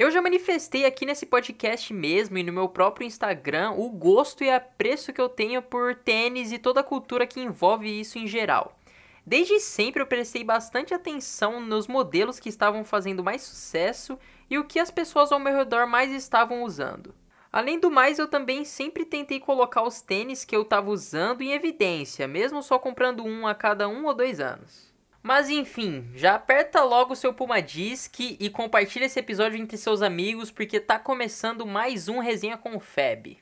[0.00, 4.48] Eu já manifestei aqui nesse podcast mesmo e no meu próprio Instagram o gosto e
[4.48, 8.80] apreço que eu tenho por tênis e toda a cultura que envolve isso em geral.
[9.26, 14.18] Desde sempre eu prestei bastante atenção nos modelos que estavam fazendo mais sucesso
[14.48, 17.14] e o que as pessoas ao meu redor mais estavam usando.
[17.52, 21.52] Além do mais, eu também sempre tentei colocar os tênis que eu estava usando em
[21.52, 24.90] evidência, mesmo só comprando um a cada um ou dois anos.
[25.22, 30.00] Mas enfim, já aperta logo o seu Puma Disc e compartilha esse episódio entre seus
[30.00, 33.38] amigos porque tá começando mais um Resenha com o Feb.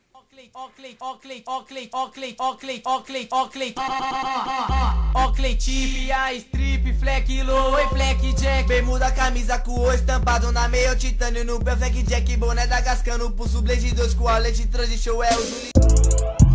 [6.12, 9.62] A strip, fleck, low, e fleck, jack Bermuda, camisa
[9.94, 14.26] estampado na meia, titânio no pé, fleck, jack Boné da Gascano, pulso, blade 2 com
[14.26, 16.47] a é o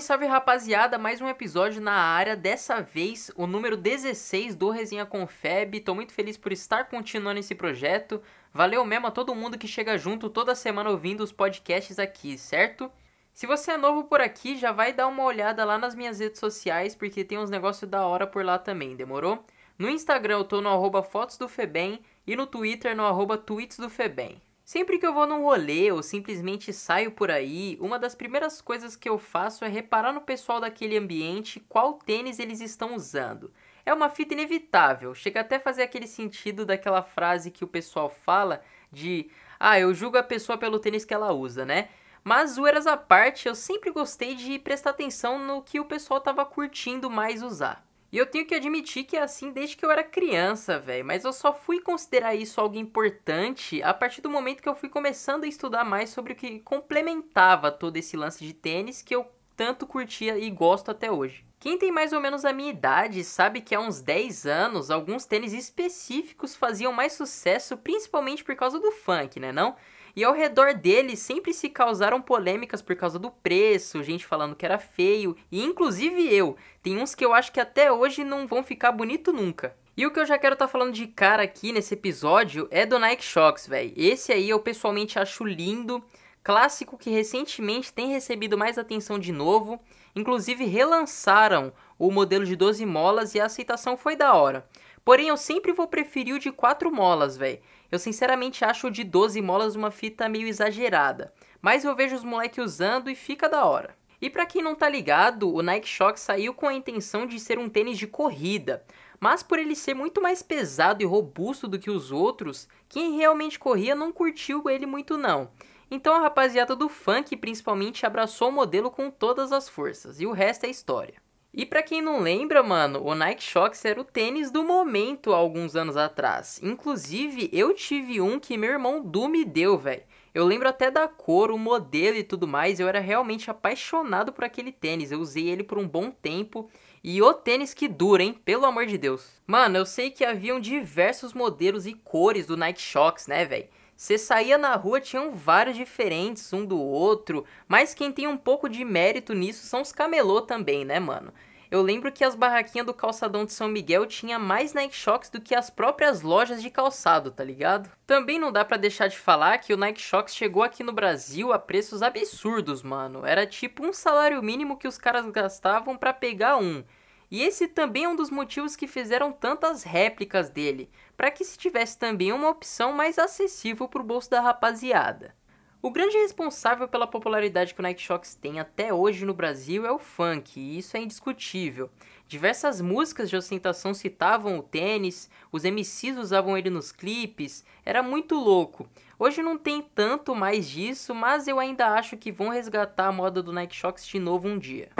[0.00, 5.04] Salve, salve rapaziada, mais um episódio na área, dessa vez o número 16 do Resenha
[5.04, 5.80] com Feb.
[5.80, 8.20] Tô muito feliz por estar continuando esse projeto.
[8.52, 12.90] Valeu mesmo a todo mundo que chega junto toda semana ouvindo os podcasts aqui, certo?
[13.32, 16.40] Se você é novo por aqui, já vai dar uma olhada lá nas minhas redes
[16.40, 19.44] sociais, porque tem uns negócios da hora por lá também, demorou?
[19.78, 23.78] No Instagram eu tô no arroba fotos do Febem e no Twitter no arroba tweets
[23.78, 24.40] do Febem.
[24.70, 28.94] Sempre que eu vou num rolê ou simplesmente saio por aí, uma das primeiras coisas
[28.94, 33.52] que eu faço é reparar no pessoal daquele ambiente qual tênis eles estão usando.
[33.84, 38.08] É uma fita inevitável, chega até a fazer aquele sentido daquela frase que o pessoal
[38.08, 38.62] fala
[38.92, 41.88] de ah, eu julgo a pessoa pelo tênis que ela usa, né?
[42.22, 46.46] Mas zoeiras à parte, eu sempre gostei de prestar atenção no que o pessoal tava
[46.46, 47.89] curtindo mais usar.
[48.12, 51.04] E eu tenho que admitir que é assim desde que eu era criança, velho.
[51.04, 54.88] Mas eu só fui considerar isso algo importante a partir do momento que eu fui
[54.88, 59.26] começando a estudar mais sobre o que complementava todo esse lance de tênis que eu
[59.56, 61.44] tanto curtia e gosto até hoje.
[61.60, 65.26] Quem tem mais ou menos a minha idade sabe que há uns 10 anos alguns
[65.26, 69.76] tênis específicos faziam mais sucesso, principalmente por causa do funk, né não?
[70.14, 74.64] E ao redor dele sempre se causaram polêmicas por causa do preço, gente falando que
[74.64, 76.56] era feio, e inclusive eu.
[76.82, 79.74] Tem uns que eu acho que até hoje não vão ficar bonito nunca.
[79.96, 82.86] E o que eu já quero estar tá falando de cara aqui nesse episódio é
[82.86, 83.92] do Nike Shox, velho.
[83.96, 86.02] Esse aí eu pessoalmente acho lindo,
[86.42, 89.78] clássico que recentemente tem recebido mais atenção de novo.
[90.16, 94.66] Inclusive relançaram o modelo de 12 molas e a aceitação foi da hora.
[95.04, 97.60] Porém, eu sempre vou preferir o de 4 molas, velho.
[97.90, 102.24] Eu sinceramente acho o de 12 molas uma fita meio exagerada, mas eu vejo os
[102.24, 103.96] moleques usando e fica da hora.
[104.20, 107.58] E para quem não tá ligado, o Nike Shox saiu com a intenção de ser
[107.58, 108.84] um tênis de corrida,
[109.18, 113.58] mas por ele ser muito mais pesado e robusto do que os outros, quem realmente
[113.58, 115.50] corria não curtiu ele muito não.
[115.90, 120.32] Então a rapaziada do funk principalmente abraçou o modelo com todas as forças, e o
[120.32, 121.14] resto é história.
[121.52, 125.36] E para quem não lembra, mano, o Nike Shox era o tênis do momento há
[125.36, 126.60] alguns anos atrás.
[126.62, 130.04] Inclusive, eu tive um que meu irmão Du me deu, velho.
[130.32, 132.78] Eu lembro até da cor, o modelo e tudo mais.
[132.78, 135.10] Eu era realmente apaixonado por aquele tênis.
[135.10, 136.70] Eu usei ele por um bom tempo.
[137.02, 138.32] E o tênis que dura, hein?
[138.44, 139.42] Pelo amor de Deus.
[139.44, 143.66] Mano, eu sei que haviam diversos modelos e cores do Nike Shox, né, velho?
[144.00, 148.66] Você saía na rua, tinham vários diferentes um do outro, mas quem tem um pouco
[148.66, 151.34] de mérito nisso são os camelô também, né, mano?
[151.70, 155.38] Eu lembro que as barraquinhas do calçadão de São Miguel tinha mais Nike Shox do
[155.38, 157.90] que as próprias lojas de calçado, tá ligado?
[158.06, 161.52] Também não dá para deixar de falar que o Nike Shox chegou aqui no Brasil
[161.52, 163.26] a preços absurdos, mano.
[163.26, 166.82] Era tipo um salário mínimo que os caras gastavam para pegar um.
[167.30, 171.56] E esse também é um dos motivos que fizeram tantas réplicas dele, para que se
[171.56, 175.34] tivesse também uma opção mais acessível para o bolso da rapaziada.
[175.82, 179.92] O grande responsável pela popularidade que o Nike Shox tem até hoje no Brasil é
[179.92, 181.88] o funk, e isso é indiscutível.
[182.28, 188.34] Diversas músicas de ostentação citavam o tênis, os MCs usavam ele nos clipes, era muito
[188.34, 188.86] louco.
[189.18, 193.42] Hoje não tem tanto mais disso, mas eu ainda acho que vão resgatar a moda
[193.42, 194.90] do Nike Shox de novo um dia.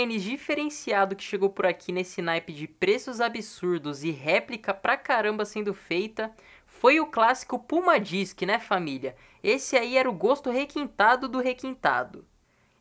[0.00, 5.44] Tênis diferenciado que chegou por aqui nesse naipe de preços absurdos e réplica pra caramba
[5.44, 9.14] sendo feita foi o clássico Puma Disc, né família?
[9.42, 12.24] Esse aí era o gosto requintado do requintado.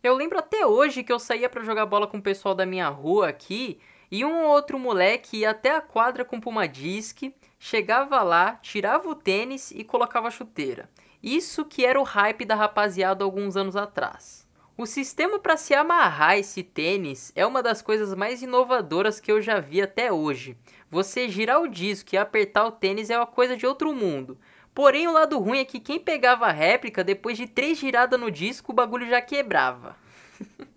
[0.02, 2.88] Eu lembro até hoje que eu saía para jogar bola com o pessoal da minha
[2.88, 7.22] rua aqui e um ou outro moleque ia até a quadra com Puma Disc,
[7.60, 10.90] chegava lá, tirava o tênis e colocava a chuteira.
[11.22, 14.48] Isso que era o hype da rapaziada alguns anos atrás.
[14.80, 19.42] O sistema para se amarrar esse tênis é uma das coisas mais inovadoras que eu
[19.42, 20.56] já vi até hoje.
[20.90, 24.40] Você girar o disco e apertar o tênis é uma coisa de outro mundo.
[24.74, 28.32] Porém, o lado ruim é que quem pegava a réplica, depois de três giradas no
[28.32, 29.98] disco, o bagulho já quebrava.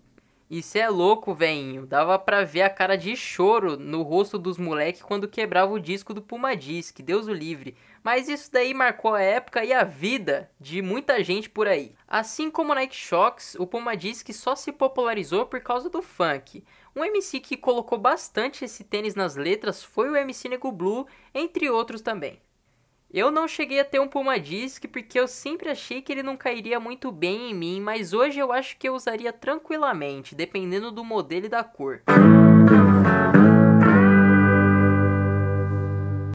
[0.53, 1.83] Isso é louco, veinho.
[1.83, 6.13] Dava pra ver a cara de choro no rosto dos moleques quando quebrava o disco
[6.13, 7.75] do Puma Disc, Deus o livre.
[8.03, 11.95] Mas isso daí marcou a época e a vida de muita gente por aí.
[12.07, 16.63] Assim como o Nike Shox, o Puma Disc só se popularizou por causa do funk.
[16.95, 21.67] Um MC que colocou bastante esse tênis nas letras foi o MC Nego Blue, entre
[21.67, 22.39] outros também.
[23.13, 26.35] Eu não cheguei a ter um Puma Disc porque eu sempre achei que ele não
[26.35, 31.03] cairia muito bem em mim, mas hoje eu acho que eu usaria tranquilamente, dependendo do
[31.03, 32.01] modelo e da cor.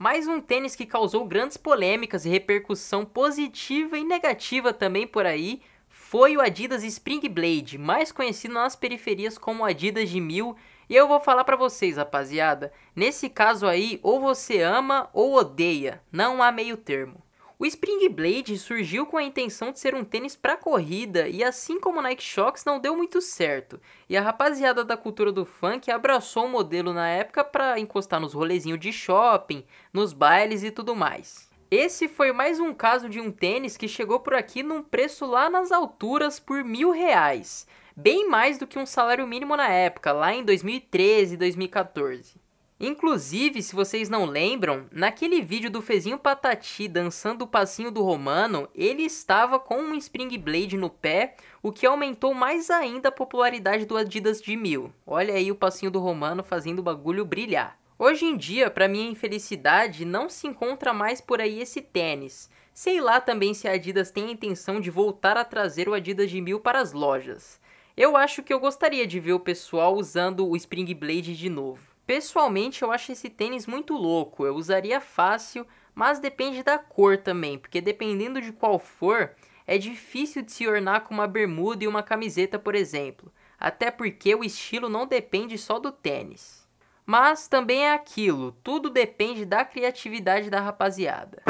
[0.01, 5.61] Mais um tênis que causou grandes polêmicas e repercussão positiva e negativa também por aí
[5.89, 10.55] foi o Adidas Spring Blade, mais conhecido nas periferias como Adidas de Mil
[10.89, 16.03] e eu vou falar para vocês, rapaziada, nesse caso aí, ou você ama ou odeia,
[16.11, 17.23] não há meio termo.
[17.61, 21.81] O Spring Blade surgiu com a intenção de ser um tênis para corrida e assim
[21.81, 23.81] como o Nike Shox não deu muito certo.
[24.09, 28.33] E a rapaziada da cultura do funk abraçou o modelo na época para encostar nos
[28.33, 31.49] rolezinhos de shopping, nos bailes e tudo mais.
[31.69, 35.51] Esse foi mais um caso de um tênis que chegou por aqui num preço lá
[35.51, 37.67] nas alturas por mil reais
[38.01, 42.41] bem mais do que um salário mínimo na época, lá em 2013 e 2014.
[42.79, 48.69] Inclusive, se vocês não lembram, naquele vídeo do Fezinho Patati dançando o passinho do Romano,
[48.73, 53.85] ele estava com um Spring Blade no pé, o que aumentou mais ainda a popularidade
[53.85, 54.93] do Adidas de Mil.
[55.05, 57.77] Olha aí o passinho do Romano fazendo o bagulho brilhar.
[57.99, 62.49] Hoje em dia, para minha infelicidade, não se encontra mais por aí esse tênis.
[62.73, 66.31] Sei lá também se a Adidas tem a intenção de voltar a trazer o Adidas
[66.31, 67.61] de Mil para as lojas.
[67.99, 71.83] Eu acho que eu gostaria de ver o pessoal usando o Spring Blade de novo.
[72.07, 74.47] Pessoalmente, eu acho esse tênis muito louco.
[74.47, 75.67] Eu usaria fácil,
[75.97, 79.33] mas depende da cor também, porque dependendo de qual for,
[79.67, 83.33] é difícil de se ornar com uma bermuda e uma camiseta, por exemplo.
[83.59, 86.69] Até porque o estilo não depende só do tênis.
[87.05, 91.43] Mas também é aquilo, tudo depende da criatividade da rapaziada.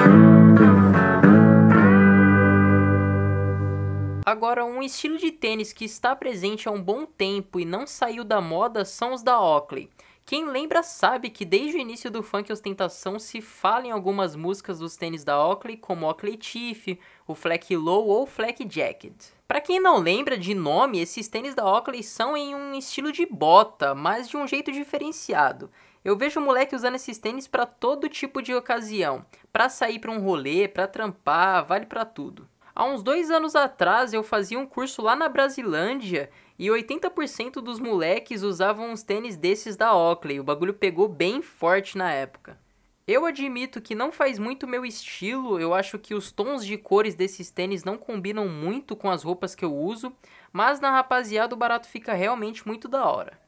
[4.30, 8.22] Agora, um estilo de tênis que está presente há um bom tempo e não saiu
[8.22, 9.88] da moda são os da Oakley.
[10.26, 14.80] Quem lembra sabe que desde o início do funk ostentação se fala em algumas músicas
[14.80, 19.14] dos tênis da Oakley, como Oakley Chief, o Fleck Low ou Fleck Jacket.
[19.46, 23.24] Para quem não lembra de nome, esses tênis da Oakley são em um estilo de
[23.24, 25.70] bota, mas de um jeito diferenciado.
[26.04, 30.20] Eu vejo moleque usando esses tênis para todo tipo de ocasião, para sair para um
[30.20, 32.46] rolê, para trampar, vale para tudo.
[32.78, 37.80] Há uns dois anos atrás eu fazia um curso lá na Brasilândia e 80% dos
[37.80, 40.38] moleques usavam uns tênis desses da Oakley.
[40.38, 42.56] O bagulho pegou bem forte na época.
[43.04, 47.16] Eu admito que não faz muito meu estilo, eu acho que os tons de cores
[47.16, 50.12] desses tênis não combinam muito com as roupas que eu uso,
[50.52, 53.47] mas na rapaziada o barato fica realmente muito da hora.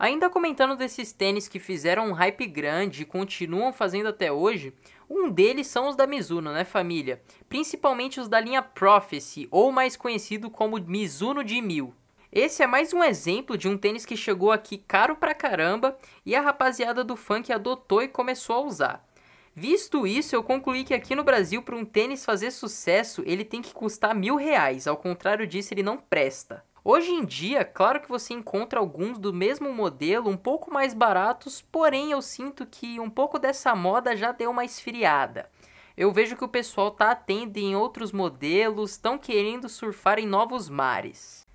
[0.00, 4.72] Ainda comentando desses tênis que fizeram um hype grande e continuam fazendo até hoje,
[5.10, 7.20] um deles são os da Mizuno, né, família?
[7.50, 11.92] Principalmente os da linha Prophecy, ou mais conhecido como Mizuno de 1000.
[12.32, 16.34] Esse é mais um exemplo de um tênis que chegou aqui caro pra caramba e
[16.34, 19.06] a rapaziada do funk adotou e começou a usar.
[19.54, 23.60] Visto isso, eu concluí que aqui no Brasil, para um tênis fazer sucesso, ele tem
[23.60, 26.64] que custar mil reais, ao contrário disso, ele não presta.
[26.82, 31.60] Hoje em dia, claro que você encontra alguns do mesmo modelo um pouco mais baratos,
[31.60, 35.50] porém eu sinto que um pouco dessa moda já deu uma esfriada.
[35.94, 40.70] Eu vejo que o pessoal tá atendo em outros modelos, estão querendo surfar em novos
[40.70, 41.46] mares.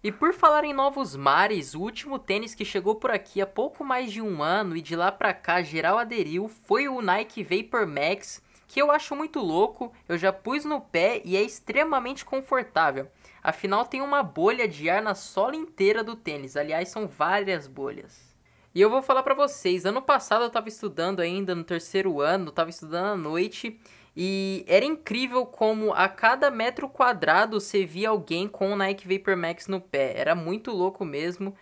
[0.00, 3.82] E por falar em novos mares, o último tênis que chegou por aqui há pouco
[3.82, 7.84] mais de um ano e de lá pra cá geral aderiu foi o Nike Vapor
[7.84, 13.08] Max, que eu acho muito louco, eu já pus no pé e é extremamente confortável.
[13.48, 16.54] Afinal, tem uma bolha de ar na sola inteira do tênis.
[16.54, 18.36] Aliás, são várias bolhas.
[18.74, 22.50] E eu vou falar para vocês, ano passado eu estava estudando ainda no terceiro ano,
[22.50, 23.80] estava estudando à noite
[24.14, 29.34] e era incrível como a cada metro quadrado você via alguém com o Nike Vapor
[29.34, 30.12] Max no pé.
[30.14, 31.56] Era muito louco mesmo,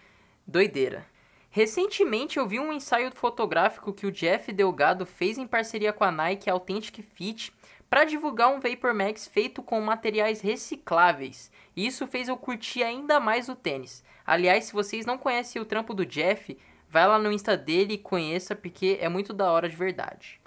[0.45, 1.07] doideira.
[1.57, 6.11] Recentemente eu vi um ensaio fotográfico que o Jeff Delgado fez em parceria com a
[6.11, 7.51] Nike Authentic Fit
[7.89, 11.51] para divulgar um Vapor Max feito com materiais recicláveis.
[11.75, 14.05] E isso fez eu curtir ainda mais o tênis.
[14.27, 16.59] Aliás, se vocês não conhecem o trampo do Jeff,
[16.91, 20.39] vai lá no Insta dele e conheça porque é muito da hora de verdade.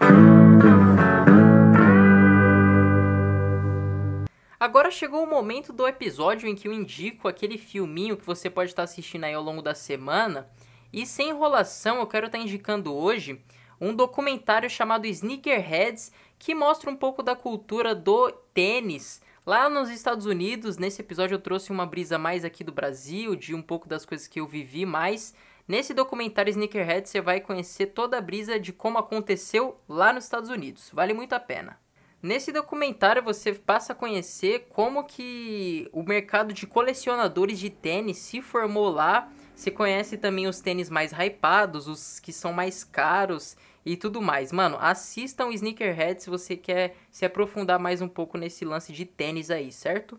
[4.60, 8.70] Agora chegou o momento do episódio em que eu indico aquele filminho que você pode
[8.70, 10.48] estar assistindo aí ao longo da semana.
[10.92, 13.40] E sem enrolação, eu quero estar indicando hoje
[13.80, 20.26] um documentário chamado Sneakerheads, que mostra um pouco da cultura do tênis lá nos Estados
[20.26, 20.76] Unidos.
[20.76, 24.26] Nesse episódio eu trouxe uma brisa mais aqui do Brasil, de um pouco das coisas
[24.26, 25.34] que eu vivi mais.
[25.66, 30.50] Nesse documentário Sneakerhead você vai conhecer toda a brisa de como aconteceu lá nos Estados
[30.50, 30.90] Unidos.
[30.92, 31.78] Vale muito a pena.
[32.22, 38.42] Nesse documentário você passa a conhecer como que o mercado de colecionadores de tênis se
[38.42, 39.30] formou lá.
[39.60, 44.52] Você conhece também os tênis mais hypados, os que são mais caros e tudo mais.
[44.52, 49.04] Mano, assistam o Sneakerhead se você quer se aprofundar mais um pouco nesse lance de
[49.04, 50.18] tênis aí, certo?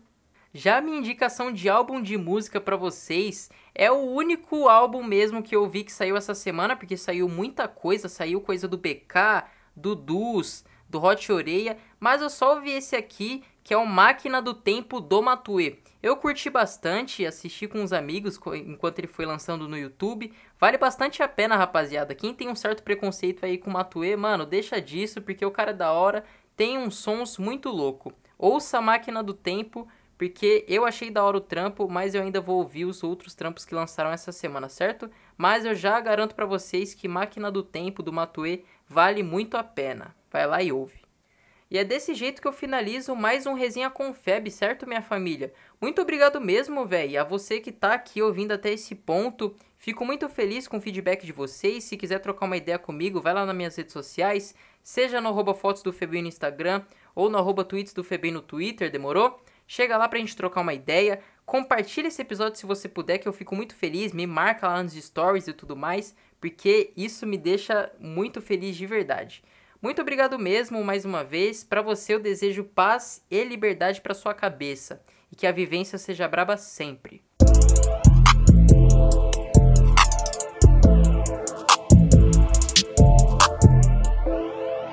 [0.54, 5.56] Já minha indicação de álbum de música para vocês é o único álbum mesmo que
[5.56, 9.42] eu vi que saiu essa semana, porque saiu muita coisa, saiu coisa do BK,
[9.74, 14.42] do Dus, do Hot Oreia, mas eu só ouvi esse aqui, que é o Máquina
[14.42, 15.78] do Tempo do Matue.
[16.02, 20.32] Eu curti bastante, assisti com uns amigos enquanto ele foi lançando no YouTube.
[20.58, 22.14] Vale bastante a pena, rapaziada.
[22.14, 25.70] Quem tem um certo preconceito aí com o Matue, mano, deixa disso, porque o cara
[25.70, 26.24] é da hora,
[26.56, 28.12] tem uns sons muito louco.
[28.36, 29.86] Ouça a Máquina do Tempo,
[30.18, 33.64] porque eu achei da hora o trampo, mas eu ainda vou ouvir os outros trampos
[33.64, 35.08] que lançaram essa semana, certo?
[35.36, 39.62] Mas eu já garanto para vocês que Máquina do Tempo do Matue vale muito a
[39.62, 40.14] pena.
[40.30, 41.01] Vai lá e ouve.
[41.72, 45.54] E é desse jeito que eu finalizo mais um Resenha com Feb, certo, minha família?
[45.80, 49.56] Muito obrigado mesmo, velho, a você que tá aqui ouvindo até esse ponto.
[49.78, 51.84] Fico muito feliz com o feedback de vocês.
[51.84, 55.54] Se quiser trocar uma ideia comigo, vai lá nas minhas redes sociais, seja no arroba
[55.54, 56.82] fotos do Febem no Instagram
[57.14, 59.40] ou no arroba tweets do Febem no Twitter, demorou?
[59.66, 61.20] Chega lá pra gente trocar uma ideia.
[61.46, 64.12] Compartilha esse episódio se você puder, que eu fico muito feliz.
[64.12, 68.84] Me marca lá nos stories e tudo mais, porque isso me deixa muito feliz de
[68.84, 69.42] verdade.
[69.82, 71.64] Muito obrigado mesmo mais uma vez.
[71.64, 76.28] Para você eu desejo paz e liberdade para sua cabeça e que a vivência seja
[76.28, 77.20] braba sempre.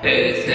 [0.02, 0.49] Resenha